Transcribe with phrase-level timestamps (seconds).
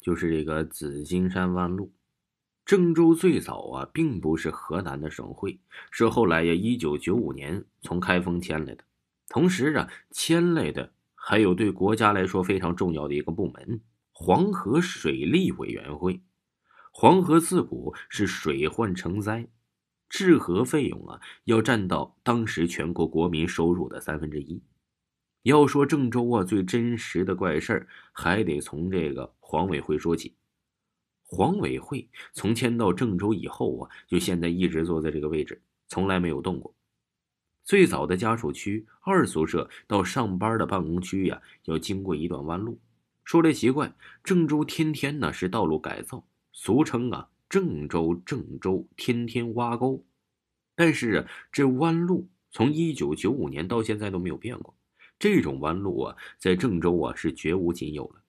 [0.00, 1.92] 就是这个紫金山弯路。
[2.64, 5.60] 郑州最早啊，并不是河南的省会，
[5.90, 8.84] 是后来呀，一九九五年从开封迁来的。
[9.28, 13.80] 同时啊，迁来的还有对国家来说非常重要的一个部门——
[14.12, 16.22] 黄河水利委员会。
[16.92, 19.48] 黄河自古是水患成灾，
[20.08, 24.62] 治河费用啊，要占到当时全国国民收入的三分之一。
[25.42, 30.36] 要说郑州啊，最真实的怪事儿，还得从这个黄委会说起。
[31.24, 36.72] 黄委会从迁到郑州以后啊，就现在一直坐在这个位置，从来没有动过。
[37.64, 42.78] 最早的家属区二宿舍到上班的办公区呀，要经过一段弯路。
[43.24, 50.04] 说来奇怪，郑州天天呢是道路改造，俗称啊郑州郑州天天挖沟。
[50.76, 54.72] 但是啊，这弯路从一九九五年到现在都没有变过。
[55.18, 58.22] 这种弯路啊，在郑州啊是绝无仅有了。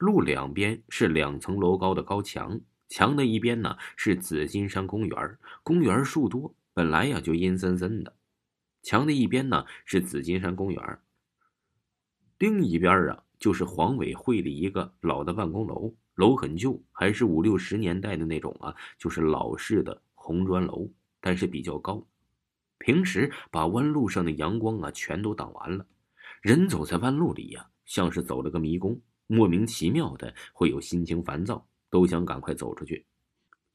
[0.00, 8.16] 路两边是两层楼高的高墙，墙的一边呢是紫金山公园，公园树多，本来呀就阴森森的。
[8.82, 10.98] 墙的一边呢是紫金山公园，
[12.38, 20.88] 另一边啊就是黄委会的一个老的办公楼，楼很旧，还是五六十年代的那种啊，就是老式的红砖楼，
[21.20, 22.02] 但是比较高，
[22.78, 25.84] 平时把弯路上的阳光啊全都挡完了。
[26.40, 28.98] 人走在弯路里呀，像是走了个迷宫，
[29.32, 33.06] 莫名其妙的会有心情烦躁，都想赶快走出去。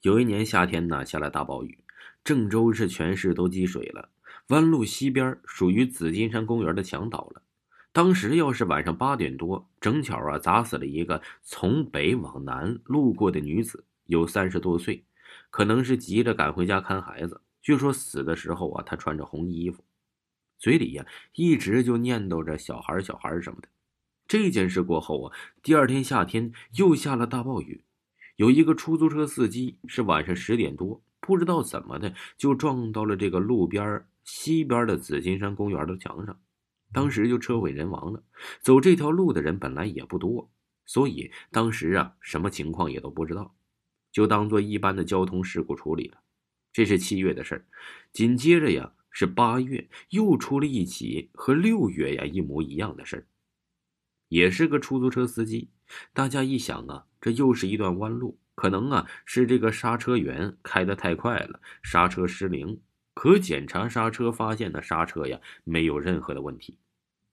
[0.01, 1.79] 有一年夏天呢，下了大暴雨，
[2.25, 4.09] 郑州市全市都积水了。
[4.49, 7.41] 弯路西边属于紫金山公园的墙倒了，
[7.93, 15.05] 当时要是晚上八点多，正巧啊砸死了一个从北往南路过的女子，有三十多岁，
[15.49, 17.41] 可能是急着赶回家看孩子。
[17.61, 19.83] 据说死的时候啊，她穿着红衣服。
[20.59, 23.69] 嘴里呀，一直就念叨着小孩小孩什么的。
[24.27, 27.83] 这件事过后啊，第二天夏天又下了大暴雨。
[28.37, 36.39] 有一个出租车司机是晚上十点多，不知道怎么的就撞到了这个路边西边的紫金山公园的墙上，
[36.91, 38.23] 当时就车毁人亡了。
[38.61, 40.51] 走这条路的人本来也不多，
[40.85, 43.55] 所以当时啊，什么情况也都不知道，
[44.11, 46.17] 就当做一般的交通事故处理了。
[46.73, 47.65] 这是七月的事儿，
[48.11, 48.93] 紧接着呀。
[49.17, 53.25] 是八月又出了一起和六月呀一模一样的事儿，
[54.27, 55.69] 也是个出租车司机。
[56.13, 62.79] 大家一想啊，这又是一段弯路，可能啊是这个刹车员开得太快了，刹车失灵。
[63.13, 66.77] 可检查刹车发现的刹车呀没有任何的问题。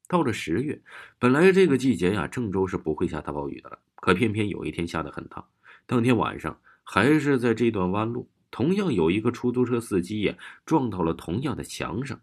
[0.07, 0.81] 到了十月，
[1.19, 5.45] 本来这个季节呀郑州是不会下大暴雨的了，可偏偏有一天下得很大。
[5.87, 8.29] 当天晚上还是在这段弯路。
[8.55, 10.37] 同样有一个出租车司机呀，
[10.67, 12.21] 撞到了同样的墙上，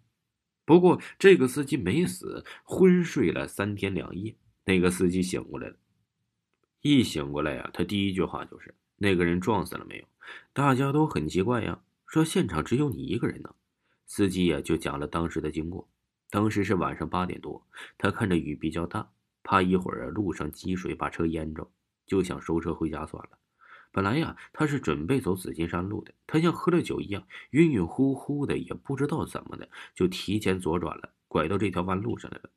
[0.63, 4.35] 不过这个司机没死，昏睡了三天两夜。
[4.69, 5.75] 那个司机醒过来了，
[6.81, 10.05] 一醒过来呀，他第一句话就是：“那个人撞死了没有？”
[10.53, 13.55] 大家都很奇怪呀，说现场只有你一个人呢。
[14.05, 15.89] 司机呀就讲了当时的经过。
[16.29, 17.65] 当时是晚上八点多，
[17.97, 19.09] 他看着雨比较大，
[19.41, 21.67] 怕一会儿路上积水把车淹着，
[22.05, 23.39] 就想收车回家算了。
[23.91, 26.13] 本来呀，他是准备走紫金山路的。
[26.27, 32.51] 他像喝了酒一样，晕晕乎乎的，也不知道怎么的，就提前左转了，拐到这条弯路上来了。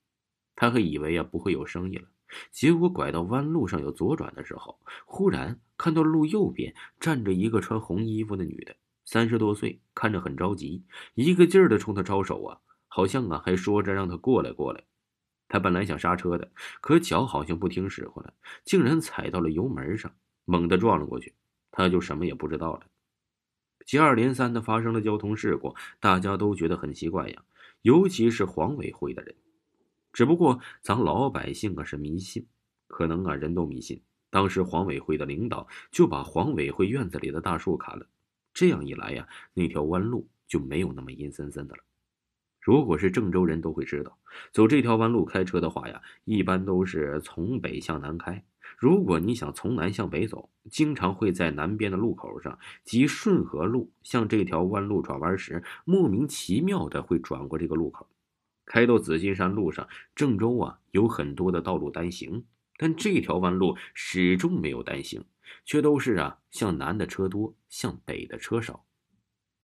[0.54, 2.08] 他还以为呀不会有生意了，
[2.50, 12.58] 结果拐到弯路上有左转的时候，忽然看到路右边站着一个穿红衣服的女的，三十多岁，看着很着急，一个劲儿的冲他招手啊，
[12.88, 14.84] 好像啊还说着让他过来过来。
[15.48, 18.32] 他本来想刹车的，可脚好像不听使唤了，
[18.64, 20.12] 竟然踩到了油门上。
[20.44, 21.32] 猛地撞了过去，
[21.70, 22.86] 他就什么也不知道了。
[23.86, 27.44] 接二连三的发生了交通事故，大家都觉得很奇怪呀，
[27.82, 29.36] 尤其是黄委会的人。
[30.12, 32.46] 只不过咱老百姓啊是迷信，
[32.86, 34.00] 可能啊人都迷信。
[34.30, 38.06] 当时黄委会的领导就把黄委会院子里的大树砍了，
[38.54, 41.82] 这样一来呀，那条弯路就没有那么阴森森的了。
[42.60, 44.16] 如果是郑州人都会知道，
[44.52, 48.42] 走这条弯路开车的话呀，一般都是从北向南开。
[48.78, 58.06] 如果你想从南向北走，经常会在南边的路口上，即顺河路向这条弯路转弯时，莫名其妙的会转过这个路口，
[58.72, 59.86] 开到紫金山路上。
[60.14, 62.42] 郑州啊有很多的道路单行，
[62.78, 65.22] 但这条弯路始终没有单行，
[65.66, 68.86] 却都是啊向南的车多，向北的车少。